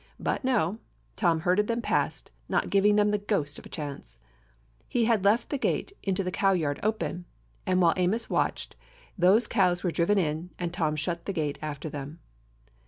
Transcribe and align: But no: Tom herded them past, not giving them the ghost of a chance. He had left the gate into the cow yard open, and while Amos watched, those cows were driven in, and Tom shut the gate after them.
But 0.19 0.43
no: 0.43 0.79
Tom 1.15 1.41
herded 1.41 1.67
them 1.67 1.79
past, 1.79 2.31
not 2.49 2.71
giving 2.71 2.95
them 2.95 3.11
the 3.11 3.19
ghost 3.19 3.59
of 3.59 3.67
a 3.67 3.69
chance. 3.69 4.17
He 4.87 5.05
had 5.05 5.23
left 5.23 5.49
the 5.51 5.59
gate 5.59 5.91
into 6.01 6.23
the 6.23 6.31
cow 6.31 6.53
yard 6.53 6.79
open, 6.81 7.25
and 7.67 7.79
while 7.79 7.93
Amos 7.95 8.27
watched, 8.27 8.75
those 9.15 9.45
cows 9.45 9.83
were 9.83 9.91
driven 9.91 10.17
in, 10.17 10.49
and 10.57 10.73
Tom 10.73 10.95
shut 10.95 11.25
the 11.25 11.33
gate 11.33 11.59
after 11.61 11.87
them. 11.87 12.19